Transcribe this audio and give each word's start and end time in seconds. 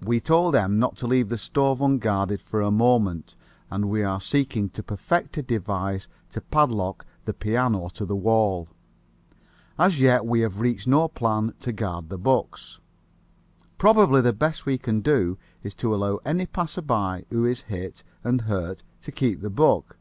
We 0.00 0.20
told 0.20 0.54
M. 0.54 0.78
not 0.78 0.94
to 0.98 1.08
leave 1.08 1.28
the 1.30 1.36
stove 1.36 1.80
unguarded 1.82 2.40
for 2.40 2.60
a 2.62 2.70
moment, 2.70 3.34
and 3.72 3.90
we 3.90 4.04
are 4.04 4.20
seeking 4.20 4.68
to 4.68 4.84
perfect 4.84 5.36
a 5.36 5.42
device 5.42 6.06
to 6.30 6.40
padlock 6.40 7.04
the 7.24 7.34
piano 7.34 7.88
to 7.94 8.06
the 8.06 8.14
wall. 8.14 8.68
As 9.76 9.98
yet 10.00 10.24
we 10.26 10.42
have 10.42 10.60
reached 10.60 10.86
no 10.86 11.08
plan 11.08 11.54
to 11.58 11.72
guard 11.72 12.08
the 12.08 12.18
books. 12.18 12.78
Probably 13.76 14.20
the 14.20 14.32
best 14.32 14.64
we 14.64 14.78
can 14.78 15.00
do 15.00 15.38
is 15.64 15.74
to 15.74 15.92
allow 15.92 16.20
any 16.24 16.46
passerby 16.46 17.24
who 17.30 17.44
is 17.44 17.62
hit 17.62 18.04
and 18.22 18.42
hurt 18.42 18.84
to 19.00 19.10
keep 19.10 19.40
the 19.40 19.50
book. 19.50 19.96